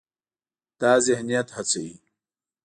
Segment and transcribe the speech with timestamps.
[0.81, 1.95] دا ذهنیت هڅوي،